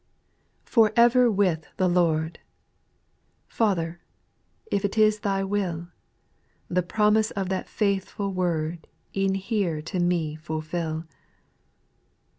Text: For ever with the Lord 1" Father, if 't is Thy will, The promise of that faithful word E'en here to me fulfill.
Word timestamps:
For 0.65 0.91
ever 0.95 1.29
with 1.29 1.67
the 1.77 1.87
Lord 1.87 2.39
1" 3.49 3.49
Father, 3.49 4.01
if 4.71 4.81
't 4.81 4.99
is 4.99 5.19
Thy 5.19 5.43
will, 5.43 5.89
The 6.69 6.81
promise 6.81 7.29
of 7.29 7.49
that 7.49 7.69
faithful 7.69 8.33
word 8.33 8.87
E'en 9.15 9.35
here 9.35 9.79
to 9.83 9.99
me 9.99 10.37
fulfill. 10.37 11.05